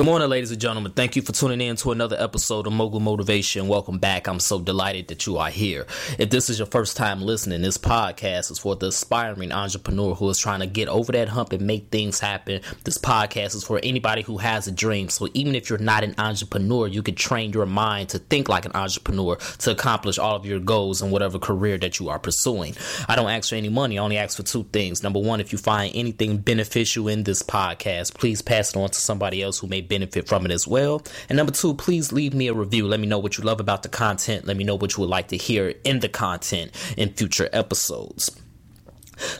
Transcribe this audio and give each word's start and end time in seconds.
Good 0.00 0.06
morning, 0.06 0.28
ladies 0.28 0.52
and 0.52 0.60
gentlemen. 0.60 0.92
Thank 0.92 1.16
you 1.16 1.22
for 1.22 1.32
tuning 1.32 1.60
in 1.60 1.74
to 1.74 1.90
another 1.90 2.14
episode 2.20 2.68
of 2.68 2.72
Mogul 2.72 3.00
Motivation. 3.00 3.66
Welcome 3.66 3.98
back. 3.98 4.28
I'm 4.28 4.38
so 4.38 4.60
delighted 4.60 5.08
that 5.08 5.26
you 5.26 5.38
are 5.38 5.50
here. 5.50 5.88
If 6.20 6.30
this 6.30 6.48
is 6.48 6.60
your 6.60 6.66
first 6.66 6.96
time 6.96 7.20
listening, 7.20 7.62
this 7.62 7.78
podcast 7.78 8.52
is 8.52 8.60
for 8.60 8.76
the 8.76 8.86
aspiring 8.86 9.50
entrepreneur 9.50 10.14
who 10.14 10.30
is 10.30 10.38
trying 10.38 10.60
to 10.60 10.68
get 10.68 10.86
over 10.86 11.10
that 11.10 11.28
hump 11.28 11.52
and 11.52 11.66
make 11.66 11.88
things 11.88 12.20
happen. 12.20 12.60
This 12.84 12.96
podcast 12.96 13.56
is 13.56 13.64
for 13.64 13.80
anybody 13.82 14.22
who 14.22 14.38
has 14.38 14.68
a 14.68 14.70
dream. 14.70 15.08
So 15.08 15.26
even 15.34 15.56
if 15.56 15.68
you're 15.68 15.80
not 15.80 16.04
an 16.04 16.14
entrepreneur, 16.16 16.86
you 16.86 17.02
can 17.02 17.16
train 17.16 17.52
your 17.52 17.66
mind 17.66 18.10
to 18.10 18.20
think 18.20 18.48
like 18.48 18.66
an 18.66 18.76
entrepreneur 18.76 19.34
to 19.34 19.72
accomplish 19.72 20.16
all 20.16 20.36
of 20.36 20.46
your 20.46 20.60
goals 20.60 21.02
in 21.02 21.10
whatever 21.10 21.40
career 21.40 21.76
that 21.78 21.98
you 21.98 22.08
are 22.08 22.20
pursuing. 22.20 22.76
I 23.08 23.16
don't 23.16 23.28
ask 23.28 23.48
for 23.48 23.56
any 23.56 23.68
money. 23.68 23.98
I 23.98 24.02
only 24.04 24.18
ask 24.18 24.36
for 24.36 24.44
two 24.44 24.62
things. 24.72 25.02
Number 25.02 25.18
one, 25.18 25.40
if 25.40 25.50
you 25.50 25.58
find 25.58 25.90
anything 25.96 26.38
beneficial 26.38 27.08
in 27.08 27.24
this 27.24 27.42
podcast, 27.42 28.14
please 28.14 28.42
pass 28.42 28.70
it 28.70 28.76
on 28.76 28.90
to 28.90 29.00
somebody 29.00 29.42
else 29.42 29.58
who 29.58 29.66
may 29.66 29.87
benefit 29.88 30.28
from 30.28 30.44
it 30.44 30.52
as 30.52 30.66
well. 30.66 31.02
And 31.28 31.36
number 31.36 31.52
two, 31.52 31.74
please 31.74 32.12
leave 32.12 32.34
me 32.34 32.48
a 32.48 32.54
review. 32.54 32.86
Let 32.86 33.00
me 33.00 33.06
know 33.06 33.18
what 33.18 33.38
you 33.38 33.44
love 33.44 33.60
about 33.60 33.82
the 33.82 33.88
content. 33.88 34.46
Let 34.46 34.56
me 34.56 34.64
know 34.64 34.76
what 34.76 34.96
you 34.96 35.00
would 35.02 35.10
like 35.10 35.28
to 35.28 35.36
hear 35.36 35.74
in 35.84 36.00
the 36.00 36.08
content 36.08 36.72
in 36.96 37.12
future 37.14 37.48
episodes. 37.52 38.30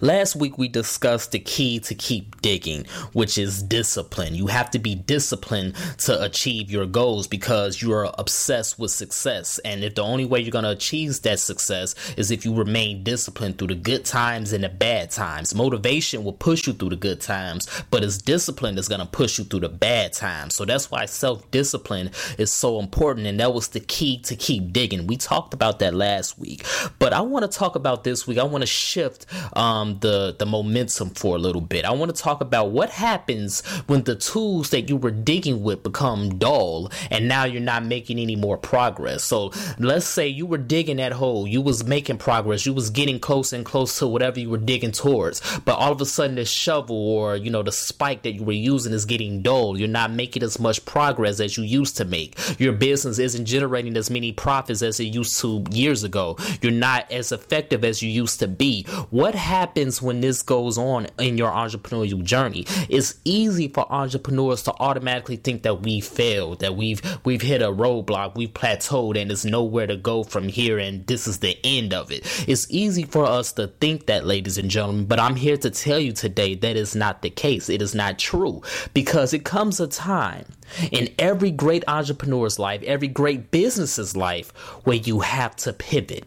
Last 0.00 0.36
week 0.36 0.58
we 0.58 0.68
discussed 0.68 1.32
the 1.32 1.38
key 1.38 1.80
to 1.80 1.94
keep 1.94 2.40
digging, 2.40 2.86
which 3.12 3.38
is 3.38 3.62
discipline. 3.62 4.34
You 4.34 4.46
have 4.48 4.70
to 4.70 4.78
be 4.78 4.94
disciplined 4.94 5.74
to 5.98 6.22
achieve 6.22 6.70
your 6.70 6.86
goals 6.86 7.26
because 7.26 7.82
you 7.82 7.92
are 7.92 8.10
obsessed 8.18 8.78
with 8.78 8.90
success. 8.90 9.58
And 9.64 9.84
if 9.84 9.94
the 9.94 10.02
only 10.02 10.24
way 10.24 10.40
you're 10.40 10.50
going 10.50 10.64
to 10.64 10.70
achieve 10.70 11.06
that 11.22 11.38
success 11.38 11.94
is 12.16 12.30
if 12.30 12.44
you 12.44 12.54
remain 12.54 13.04
disciplined 13.04 13.58
through 13.58 13.68
the 13.68 13.74
good 13.74 14.04
times 14.04 14.52
and 14.52 14.64
the 14.64 14.68
bad 14.68 15.10
times. 15.10 15.54
Motivation 15.54 16.24
will 16.24 16.32
push 16.32 16.66
you 16.66 16.72
through 16.72 16.90
the 16.90 16.96
good 16.96 17.20
times, 17.20 17.68
but 17.90 18.02
it's 18.02 18.18
discipline 18.18 18.74
that's 18.74 18.88
going 18.88 19.00
to 19.00 19.06
push 19.06 19.38
you 19.38 19.44
through 19.44 19.60
the 19.60 19.68
bad 19.68 20.12
times. 20.12 20.56
So 20.56 20.64
that's 20.64 20.90
why 20.90 21.06
self 21.06 21.48
discipline 21.50 22.10
is 22.38 22.50
so 22.50 22.78
important. 22.80 23.26
And 23.26 23.38
that 23.40 23.52
was 23.54 23.68
the 23.68 23.80
key 23.80 24.18
to 24.22 24.36
keep 24.36 24.72
digging. 24.72 25.06
We 25.06 25.16
talked 25.16 25.54
about 25.54 25.78
that 25.80 25.94
last 25.94 26.38
week, 26.38 26.64
but 26.98 27.12
I 27.12 27.20
want 27.20 27.50
to 27.50 27.58
talk 27.58 27.76
about 27.76 28.04
this 28.04 28.26
week. 28.26 28.38
I 28.38 28.44
want 28.44 28.62
to 28.62 28.66
shift. 28.66 29.26
Um, 29.54 29.65
um, 29.66 29.98
the 29.98 30.36
the 30.38 30.46
momentum 30.46 31.10
for 31.10 31.34
a 31.34 31.38
little 31.38 31.60
bit. 31.60 31.84
I 31.84 31.90
want 31.90 32.14
to 32.14 32.22
talk 32.22 32.40
about 32.40 32.70
what 32.70 32.90
happens 32.90 33.66
when 33.88 34.04
the 34.04 34.14
tools 34.14 34.70
that 34.70 34.88
you 34.88 34.96
were 34.96 35.10
digging 35.10 35.62
with 35.62 35.82
become 35.82 36.38
dull, 36.38 36.92
and 37.10 37.26
now 37.26 37.44
you're 37.44 37.60
not 37.60 37.84
making 37.84 38.20
any 38.20 38.36
more 38.36 38.56
progress. 38.56 39.24
So 39.24 39.52
let's 39.78 40.06
say 40.06 40.28
you 40.28 40.46
were 40.46 40.58
digging 40.58 40.98
that 40.98 41.12
hole, 41.12 41.48
you 41.48 41.60
was 41.60 41.84
making 41.84 42.18
progress, 42.18 42.64
you 42.64 42.72
was 42.72 42.90
getting 42.90 43.18
close 43.18 43.52
and 43.52 43.64
close 43.64 43.98
to 43.98 44.06
whatever 44.06 44.38
you 44.38 44.50
were 44.50 44.58
digging 44.58 44.92
towards, 44.92 45.42
but 45.60 45.74
all 45.74 45.90
of 45.90 46.00
a 46.00 46.06
sudden 46.06 46.36
the 46.36 46.44
shovel 46.44 46.96
or 46.96 47.36
you 47.36 47.50
know 47.50 47.64
the 47.64 47.72
spike 47.72 48.22
that 48.22 48.34
you 48.34 48.44
were 48.44 48.52
using 48.52 48.92
is 48.92 49.04
getting 49.04 49.42
dull. 49.42 49.76
You're 49.76 49.88
not 49.88 50.12
making 50.12 50.44
as 50.44 50.60
much 50.60 50.84
progress 50.84 51.40
as 51.40 51.56
you 51.56 51.64
used 51.64 51.96
to 51.96 52.04
make. 52.04 52.38
Your 52.60 52.72
business 52.72 53.18
isn't 53.18 53.46
generating 53.46 53.96
as 53.96 54.10
many 54.10 54.30
profits 54.30 54.82
as 54.82 55.00
it 55.00 55.04
used 55.04 55.40
to 55.40 55.64
years 55.72 56.04
ago. 56.04 56.36
You're 56.62 56.70
not 56.70 57.10
as 57.10 57.32
effective 57.32 57.84
as 57.84 58.00
you 58.00 58.10
used 58.10 58.38
to 58.40 58.46
be. 58.46 58.84
What 59.10 59.34
happens? 59.34 59.55
Happens 59.56 60.02
when 60.02 60.20
this 60.20 60.42
goes 60.42 60.76
on 60.76 61.06
in 61.18 61.38
your 61.38 61.50
entrepreneurial 61.50 62.22
journey. 62.22 62.66
It's 62.90 63.14
easy 63.24 63.68
for 63.68 63.90
entrepreneurs 63.90 64.62
to 64.64 64.74
automatically 64.80 65.36
think 65.36 65.62
that 65.62 65.82
we 65.82 66.00
failed, 66.00 66.60
that 66.60 66.76
we've 66.76 67.00
we've 67.24 67.40
hit 67.40 67.62
a 67.62 67.68
roadblock, 67.68 68.34
we've 68.34 68.52
plateaued, 68.52 69.18
and 69.18 69.30
there's 69.30 69.46
nowhere 69.46 69.86
to 69.86 69.96
go 69.96 70.24
from 70.24 70.48
here, 70.48 70.78
and 70.78 71.06
this 71.06 71.26
is 71.26 71.38
the 71.38 71.58
end 71.64 71.94
of 71.94 72.12
it. 72.12 72.20
It's 72.46 72.66
easy 72.70 73.04
for 73.04 73.24
us 73.24 73.52
to 73.52 73.68
think 73.80 74.06
that, 74.06 74.26
ladies 74.26 74.58
and 74.58 74.70
gentlemen, 74.70 75.06
but 75.06 75.18
I'm 75.18 75.36
here 75.36 75.56
to 75.56 75.70
tell 75.70 75.98
you 75.98 76.12
today 76.12 76.54
that 76.54 76.76
is 76.76 76.94
not 76.94 77.22
the 77.22 77.30
case. 77.30 77.70
It 77.70 77.80
is 77.80 77.94
not 77.94 78.18
true 78.18 78.60
because 78.92 79.32
it 79.32 79.44
comes 79.44 79.80
a 79.80 79.86
time 79.86 80.44
in 80.92 81.08
every 81.18 81.50
great 81.50 81.84
entrepreneur's 81.88 82.58
life, 82.58 82.82
every 82.82 83.08
great 83.08 83.50
business's 83.50 84.14
life, 84.14 84.50
where 84.84 84.96
you 84.96 85.20
have 85.20 85.56
to 85.56 85.72
pivot 85.72 86.26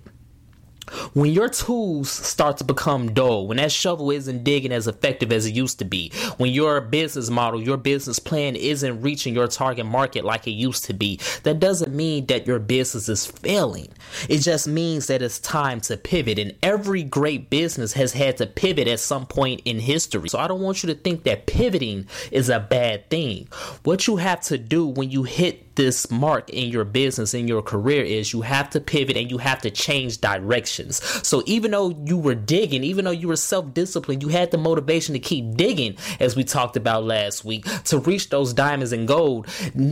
when 1.13 1.31
your 1.31 1.49
tools 1.49 2.09
start 2.09 2.57
to 2.57 2.63
become 2.63 3.13
dull, 3.13 3.47
when 3.47 3.57
that 3.57 3.71
shovel 3.71 4.11
isn't 4.11 4.43
digging 4.43 4.71
as 4.71 4.87
effective 4.87 5.31
as 5.31 5.45
it 5.45 5.53
used 5.53 5.79
to 5.79 5.85
be, 5.85 6.11
when 6.37 6.51
your 6.51 6.81
business 6.81 7.29
model, 7.29 7.61
your 7.61 7.77
business 7.77 8.19
plan 8.19 8.55
isn't 8.55 9.01
reaching 9.01 9.33
your 9.33 9.47
target 9.47 9.85
market 9.85 10.25
like 10.25 10.47
it 10.47 10.51
used 10.51 10.85
to 10.85 10.93
be, 10.93 11.19
that 11.43 11.59
doesn't 11.59 11.93
mean 11.93 12.25
that 12.27 12.47
your 12.47 12.59
business 12.59 13.09
is 13.09 13.25
failing. 13.25 13.89
It 14.27 14.39
just 14.39 14.67
means 14.67 15.07
that 15.07 15.21
it's 15.21 15.39
time 15.39 15.81
to 15.81 15.97
pivot. 15.97 16.39
And 16.39 16.55
every 16.63 17.03
great 17.03 17.49
business 17.49 17.93
has 17.93 18.13
had 18.13 18.37
to 18.37 18.47
pivot 18.47 18.87
at 18.87 18.99
some 18.99 19.25
point 19.25 19.61
in 19.65 19.79
history. 19.79 20.29
So 20.29 20.39
I 20.39 20.47
don't 20.47 20.61
want 20.61 20.83
you 20.83 20.87
to 20.87 20.95
think 20.95 21.23
that 21.23 21.45
pivoting 21.45 22.07
is 22.31 22.49
a 22.49 22.59
bad 22.59 23.09
thing. 23.09 23.47
What 23.83 24.07
you 24.07 24.17
have 24.17 24.41
to 24.41 24.57
do 24.57 24.85
when 24.85 25.11
you 25.11 25.23
hit 25.23 25.68
this 25.79 26.11
mark 26.11 26.49
in 26.49 26.69
your 26.69 26.83
business, 26.83 27.33
in 27.33 27.47
your 27.47 27.61
career, 27.61 28.03
is 28.03 28.33
you 28.33 28.41
have 28.41 28.69
to 28.69 28.81
pivot 28.81 29.15
and 29.15 29.31
you 29.31 29.37
have 29.37 29.61
to 29.61 29.71
change 29.71 30.19
directions. 30.19 31.01
So 31.25 31.41
even 31.45 31.71
though 31.71 31.97
you 32.05 32.17
were 32.17 32.35
digging, 32.35 32.83
even 32.83 33.05
though 33.05 33.11
you 33.11 33.29
were 33.29 33.37
self 33.37 33.73
disciplined, 33.73 34.21
you 34.21 34.27
had 34.27 34.51
the 34.51 34.57
motivation 34.57 35.13
to 35.13 35.19
keep 35.19 35.55
digging, 35.55 35.95
as 36.19 36.35
we 36.35 36.43
talked 36.43 36.75
about 36.75 37.05
last 37.05 37.45
week, 37.45 37.63
to 37.85 37.99
reach 37.99 38.29
those 38.29 38.51
diamonds 38.51 38.91
and 38.91 39.07
gold. 39.07 39.47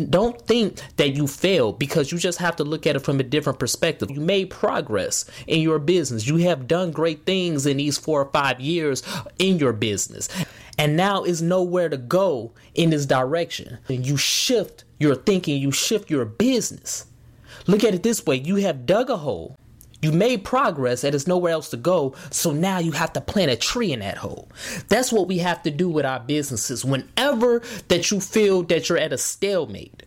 Don't 0.10 0.42
think 0.42 0.82
that 0.98 1.16
you 1.16 1.26
failed 1.26 1.80
because 1.80 2.12
you 2.12 2.18
just 2.18 2.40
have 2.40 2.58
to 2.58 2.66
look 2.66 2.86
at 2.86 2.98
it 2.98 3.06
from 3.06 3.22
a 3.22 3.24
different 3.24 3.58
perspective. 3.58 4.12
You 4.12 4.20
made 4.20 4.50
progress 4.50 5.24
in 5.48 5.62
your 5.62 5.80
business, 5.80 6.28
you 6.28 6.36
have 6.48 6.68
done 6.68 6.92
great 6.92 7.26
things 7.26 7.66
in 7.66 7.78
these 7.78 7.98
four 7.98 8.22
or 8.24 8.32
five 8.32 8.60
years 8.60 9.04
in 9.40 9.58
your 9.58 9.72
business. 9.72 10.28
And 10.78 10.96
now 10.96 11.24
is 11.24 11.42
nowhere 11.42 11.90
to 11.90 11.98
go 11.98 12.54
in 12.76 12.92
this 12.92 13.06
direction. 13.06 13.80
And 13.90 14.06
you 14.06 14.18
shift 14.18 14.84
your 15.00 15.16
thinking, 15.16 15.62
you 15.62 15.72
shift 15.72 16.10
your 16.10 16.26
business. 16.26 17.06
Look 17.66 17.84
at 17.84 17.94
it 17.94 18.04
this 18.04 18.26
way 18.26 18.36
you 18.36 18.58
have 18.58 18.86
dug 18.86 19.10
a 19.10 19.18
hole, 19.18 19.58
you 20.02 20.12
made 20.12 20.44
progress, 20.44 21.04
and 21.04 21.14
there's 21.14 21.28
nowhere 21.28 21.52
else 21.52 21.70
to 21.72 21.78
go, 21.78 22.14
so 22.30 22.52
now 22.52 22.78
you 22.78 22.92
have 22.92 23.14
to 23.14 23.22
plant 23.22 23.52
a 23.52 23.56
tree 23.56 23.92
in 23.92 24.00
that 24.00 24.18
hole. 24.18 24.50
That's 24.90 25.12
what 25.12 25.28
we 25.28 25.40
have 25.40 25.64
to 25.64 25.72
do 25.72 25.90
with 25.90 26.06
our 26.06 26.20
businesses. 26.20 26.86
Whenever 26.86 27.62
that 27.88 28.12
you 28.12 28.22
feel 28.22 28.64
that 28.64 28.90
you're 28.90 28.98
at 28.98 29.14
a 29.14 29.18
stalemate, 29.18 30.04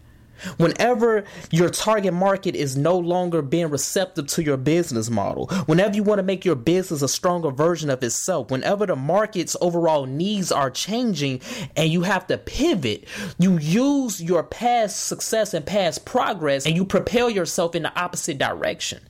Whenever 0.56 1.25
your 1.51 1.71
target 1.71 2.15
market 2.15 2.55
is 2.55 2.77
no 2.77 2.99
longer 2.99 3.43
being 3.43 3.71
receptive 3.71 4.27
to 4.28 4.43
your 4.43 4.56
business 4.56 5.11
model, 5.11 5.47
whenever 5.67 5.95
you 5.95 6.03
want 6.03 6.19
to 6.19 6.23
make 6.23 6.45
your 6.45 6.55
business 6.55 7.03
a 7.03 7.09
stronger 7.09 7.51
version 7.51 7.91
of 7.91 8.03
itself, 8.03 8.51
whenever 8.51 8.87
the 8.87 8.97
market's 8.97 9.56
overall 9.61 10.06
needs 10.06 10.51
are 10.53 10.71
changing 10.71 11.41
and 11.77 11.91
you 11.91 12.03
have 12.03 12.27
to 12.27 12.39
pivot, 12.39 13.06
you 13.39 13.59
use 13.59 14.23
your 14.23 14.43
past 14.43 15.06
success 15.06 15.55
and 15.55 15.67
past 15.67 16.05
progress 16.05 16.67
and 16.67 16.77
you 16.77 16.84
propel 16.84 17.31
yourself 17.31 17.75
in 17.75 17.83
the 17.83 18.01
opposite 18.01 18.39
direction. 18.39 19.01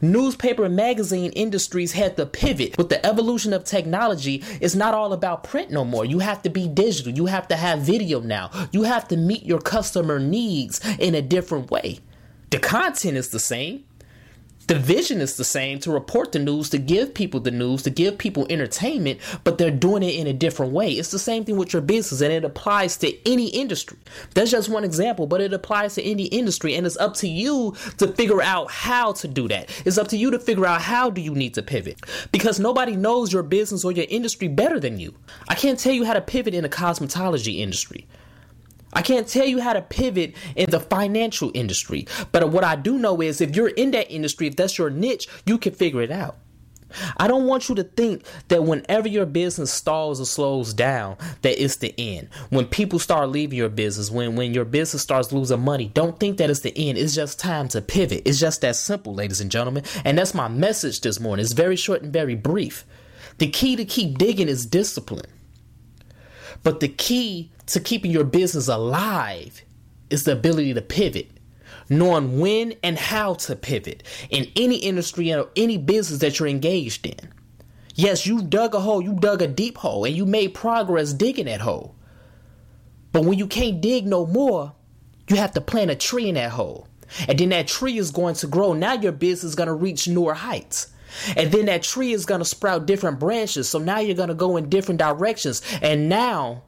Newspaper 0.00 0.64
and 0.64 0.76
magazine 0.76 1.32
industries 1.32 1.92
had 1.92 2.16
to 2.16 2.26
pivot 2.26 2.76
with 2.78 2.88
the 2.88 3.04
evolution 3.04 3.52
of 3.52 3.64
technology. 3.64 4.42
It's 4.60 4.74
not 4.74 4.94
all 4.94 5.12
about 5.12 5.44
print 5.44 5.70
no 5.70 5.84
more. 5.84 6.04
You 6.04 6.20
have 6.20 6.42
to 6.42 6.50
be 6.50 6.68
digital. 6.68 7.12
You 7.12 7.26
have 7.26 7.48
to 7.48 7.56
have 7.56 7.80
video 7.80 8.20
now. 8.20 8.50
You 8.72 8.82
have 8.84 9.08
to 9.08 9.16
meet 9.16 9.44
your 9.44 9.60
customer 9.60 10.18
needs 10.18 10.80
in 10.98 11.14
a 11.14 11.22
different 11.22 11.70
way. 11.70 12.00
The 12.50 12.58
content 12.58 13.16
is 13.16 13.30
the 13.30 13.40
same. 13.40 13.84
The 14.72 14.78
vision 14.78 15.20
is 15.20 15.36
the 15.36 15.44
same 15.44 15.80
to 15.80 15.90
report 15.90 16.32
the 16.32 16.38
news, 16.38 16.70
to 16.70 16.78
give 16.78 17.12
people 17.12 17.40
the 17.40 17.50
news, 17.50 17.82
to 17.82 17.90
give 17.90 18.16
people 18.16 18.46
entertainment, 18.48 19.20
but 19.44 19.58
they're 19.58 19.70
doing 19.70 20.02
it 20.02 20.14
in 20.14 20.26
a 20.26 20.32
different 20.32 20.72
way. 20.72 20.92
It's 20.92 21.10
the 21.10 21.18
same 21.18 21.44
thing 21.44 21.58
with 21.58 21.74
your 21.74 21.82
business, 21.82 22.22
and 22.22 22.32
it 22.32 22.42
applies 22.42 22.96
to 22.96 23.30
any 23.30 23.48
industry. 23.48 23.98
That's 24.32 24.50
just 24.50 24.70
one 24.70 24.82
example, 24.82 25.26
but 25.26 25.42
it 25.42 25.52
applies 25.52 25.96
to 25.96 26.02
any 26.02 26.24
industry, 26.24 26.74
and 26.74 26.86
it's 26.86 26.96
up 26.96 27.12
to 27.16 27.28
you 27.28 27.76
to 27.98 28.08
figure 28.14 28.40
out 28.40 28.70
how 28.70 29.12
to 29.12 29.28
do 29.28 29.46
that. 29.48 29.68
It's 29.84 29.98
up 29.98 30.08
to 30.08 30.16
you 30.16 30.30
to 30.30 30.38
figure 30.38 30.64
out 30.64 30.80
how 30.80 31.10
do 31.10 31.20
you 31.20 31.34
need 31.34 31.52
to 31.52 31.62
pivot 31.62 32.00
because 32.32 32.58
nobody 32.58 32.96
knows 32.96 33.30
your 33.30 33.42
business 33.42 33.84
or 33.84 33.92
your 33.92 34.06
industry 34.08 34.48
better 34.48 34.80
than 34.80 34.98
you. 34.98 35.14
I 35.50 35.54
can't 35.54 35.78
tell 35.78 35.92
you 35.92 36.06
how 36.06 36.14
to 36.14 36.22
pivot 36.22 36.54
in 36.54 36.62
the 36.62 36.70
cosmetology 36.70 37.58
industry. 37.58 38.06
I 38.92 39.02
can't 39.02 39.26
tell 39.26 39.46
you 39.46 39.60
how 39.60 39.72
to 39.72 39.82
pivot 39.82 40.34
in 40.56 40.70
the 40.70 40.80
financial 40.80 41.50
industry, 41.54 42.06
but 42.30 42.48
what 42.50 42.64
I 42.64 42.76
do 42.76 42.98
know 42.98 43.20
is 43.20 43.40
if 43.40 43.56
you're 43.56 43.68
in 43.68 43.92
that 43.92 44.10
industry, 44.10 44.46
if 44.46 44.56
that's 44.56 44.78
your 44.78 44.90
niche, 44.90 45.28
you 45.46 45.58
can 45.58 45.72
figure 45.72 46.02
it 46.02 46.10
out. 46.10 46.36
I 47.16 47.28
don't 47.28 47.46
want 47.46 47.68
you 47.68 47.74
to 47.76 47.84
think 47.84 48.24
that 48.48 48.64
whenever 48.64 49.08
your 49.08 49.26
business 49.26 49.72
stalls 49.72 50.20
or 50.20 50.26
slows 50.26 50.74
down, 50.74 51.16
that 51.42 51.62
it's 51.62 51.76
the 51.76 51.94
end. 51.98 52.28
When 52.50 52.66
people 52.66 52.98
start 52.98 53.30
leaving 53.30 53.58
your 53.58 53.68
business, 53.68 54.10
when 54.10 54.36
when 54.36 54.54
your 54.54 54.64
business 54.64 55.02
starts 55.02 55.32
losing 55.32 55.60
money, 55.60 55.90
don't 55.94 56.18
think 56.18 56.38
that 56.38 56.50
it's 56.50 56.60
the 56.60 56.76
end. 56.76 56.98
It's 56.98 57.14
just 57.14 57.38
time 57.38 57.68
to 57.68 57.80
pivot. 57.80 58.22
It's 58.24 58.38
just 58.38 58.60
that 58.60 58.76
simple, 58.76 59.14
ladies 59.14 59.40
and 59.40 59.50
gentlemen. 59.50 59.84
And 60.04 60.18
that's 60.18 60.34
my 60.34 60.48
message 60.48 61.00
this 61.00 61.20
morning. 61.20 61.44
It's 61.44 61.52
very 61.52 61.76
short 61.76 62.02
and 62.02 62.12
very 62.12 62.34
brief. 62.34 62.84
The 63.38 63.48
key 63.48 63.76
to 63.76 63.84
keep 63.84 64.18
digging 64.18 64.48
is 64.48 64.66
discipline. 64.66 65.26
But 66.62 66.80
the 66.80 66.88
key 66.88 67.50
to 67.66 67.80
keeping 67.80 68.10
your 68.10 68.24
business 68.24 68.68
alive 68.68 69.62
is 70.10 70.24
the 70.24 70.32
ability 70.32 70.74
to 70.74 70.82
pivot. 70.82 71.30
knowing 71.88 72.38
when 72.40 72.74
and 72.82 72.98
how 72.98 73.34
to 73.34 73.56
pivot 73.56 74.02
in 74.30 74.50
any 74.56 74.76
industry 74.76 75.32
or 75.32 75.48
any 75.56 75.78
business 75.78 76.20
that 76.20 76.38
you're 76.38 76.48
engaged 76.48 77.06
in. 77.06 77.32
Yes, 77.94 78.26
you 78.26 78.42
dug 78.42 78.74
a 78.74 78.80
hole, 78.80 79.02
you 79.02 79.14
dug 79.14 79.42
a 79.42 79.48
deep 79.48 79.76
hole, 79.76 80.04
and 80.04 80.16
you 80.16 80.24
made 80.24 80.54
progress 80.54 81.12
digging 81.12 81.46
that 81.46 81.60
hole. 81.60 81.94
But 83.12 83.24
when 83.24 83.38
you 83.38 83.46
can't 83.46 83.80
dig 83.80 84.06
no 84.06 84.26
more, 84.26 84.72
you 85.28 85.36
have 85.36 85.52
to 85.52 85.60
plant 85.60 85.90
a 85.90 85.94
tree 85.94 86.28
in 86.28 86.36
that 86.36 86.52
hole. 86.52 86.88
And 87.28 87.38
then 87.38 87.50
that 87.50 87.68
tree 87.68 87.98
is 87.98 88.10
going 88.10 88.34
to 88.36 88.46
grow. 88.46 88.72
Now 88.72 88.94
your 88.94 89.12
business 89.12 89.50
is 89.50 89.54
going 89.54 89.66
to 89.66 89.74
reach 89.74 90.08
newer 90.08 90.32
heights. 90.32 90.91
And 91.36 91.52
then 91.52 91.66
that 91.66 91.82
tree 91.82 92.12
is 92.12 92.26
going 92.26 92.40
to 92.40 92.44
sprout 92.44 92.86
different 92.86 93.18
branches. 93.18 93.68
So 93.68 93.78
now 93.78 93.98
you're 94.00 94.16
going 94.16 94.28
to 94.28 94.34
go 94.34 94.56
in 94.56 94.68
different 94.68 94.98
directions. 94.98 95.62
And 95.80 96.08
now 96.08 96.62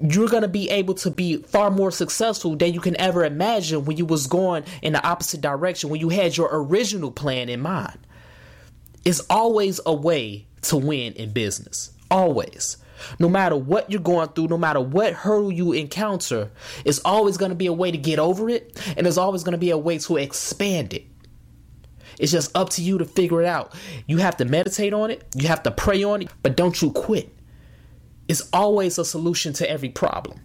you're 0.00 0.28
going 0.28 0.42
to 0.42 0.48
be 0.48 0.70
able 0.70 0.94
to 0.94 1.10
be 1.10 1.36
far 1.36 1.70
more 1.70 1.90
successful 1.90 2.56
than 2.56 2.72
you 2.72 2.80
can 2.80 2.98
ever 3.00 3.24
imagine 3.24 3.84
when 3.84 3.96
you 3.96 4.06
was 4.06 4.26
going 4.26 4.64
in 4.82 4.92
the 4.92 5.06
opposite 5.06 5.40
direction 5.40 5.90
when 5.90 6.00
you 6.00 6.08
had 6.08 6.36
your 6.36 6.48
original 6.50 7.10
plan 7.10 7.48
in 7.48 7.60
mind 7.60 7.98
it's 9.04 9.20
always 9.28 9.80
a 9.84 9.92
way 9.92 10.46
to 10.62 10.76
win 10.76 11.12
in 11.14 11.30
business 11.32 11.90
always 12.10 12.76
no 13.18 13.28
matter 13.28 13.56
what 13.56 13.90
you're 13.90 14.00
going 14.00 14.28
through 14.28 14.48
no 14.48 14.58
matter 14.58 14.80
what 14.80 15.12
hurdle 15.12 15.52
you 15.52 15.72
encounter 15.72 16.50
it's 16.84 17.00
always 17.04 17.36
going 17.36 17.50
to 17.50 17.56
be 17.56 17.66
a 17.66 17.72
way 17.72 17.90
to 17.90 17.98
get 17.98 18.18
over 18.18 18.48
it 18.48 18.80
and 18.96 19.04
there's 19.04 19.18
always 19.18 19.42
going 19.42 19.52
to 19.52 19.58
be 19.58 19.70
a 19.70 19.78
way 19.78 19.98
to 19.98 20.16
expand 20.16 20.94
it 20.94 21.04
it's 22.18 22.32
just 22.32 22.54
up 22.56 22.70
to 22.70 22.82
you 22.82 22.98
to 22.98 23.04
figure 23.04 23.40
it 23.40 23.46
out 23.46 23.74
you 24.06 24.18
have 24.18 24.36
to 24.36 24.44
meditate 24.44 24.92
on 24.92 25.10
it 25.10 25.24
you 25.34 25.48
have 25.48 25.62
to 25.62 25.70
pray 25.70 26.02
on 26.02 26.22
it 26.22 26.28
but 26.42 26.56
don't 26.56 26.82
you 26.82 26.90
quit 26.92 27.32
It's 28.30 28.48
always 28.52 28.96
a 28.96 29.04
solution 29.04 29.52
to 29.54 29.68
every 29.68 29.88
problem. 29.88 30.38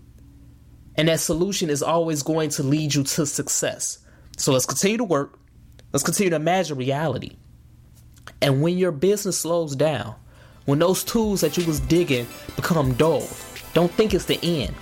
And 0.96 1.08
that 1.08 1.20
solution 1.20 1.70
is 1.70 1.84
always 1.84 2.24
going 2.24 2.50
to 2.52 2.64
lead 2.64 2.96
you 2.96 3.04
to 3.04 3.28
success. 3.28 4.00
So 4.38 4.52
let's 4.52 4.66
continue 4.66 4.98
to 4.98 5.04
work. 5.04 5.38
Let's 5.94 6.04
continue 6.04 6.32
to 6.32 6.36
imagine 6.38 6.78
reality. 6.80 7.38
And 8.42 8.64
when 8.64 8.80
your 8.80 8.92
business 8.92 9.40
slows 9.40 9.76
down, 9.76 10.16
when 10.66 10.80
those 10.80 11.04
tools 11.04 11.42
that 11.42 11.58
you 11.58 11.66
was 11.68 11.80
digging 11.80 12.26
become 12.56 12.96
dull, 12.96 13.28
don't 13.76 13.92
think 13.92 14.16
it's 14.16 14.26
the 14.26 14.40
end. 14.42 14.74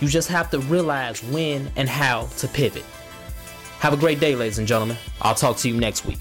You 0.00 0.08
just 0.08 0.28
have 0.28 0.50
to 0.50 0.58
realize 0.58 1.22
when 1.22 1.70
and 1.76 1.88
how 1.88 2.26
to 2.38 2.48
pivot. 2.48 2.84
Have 3.80 3.92
a 3.92 3.96
great 3.96 4.18
day, 4.18 4.34
ladies 4.34 4.58
and 4.58 4.66
gentlemen. 4.66 4.96
I'll 5.22 5.36
talk 5.36 5.56
to 5.58 5.68
you 5.68 5.76
next 5.76 6.04
week. 6.04 6.18